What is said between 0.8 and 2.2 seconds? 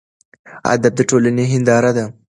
د ټولنې هینداره ده.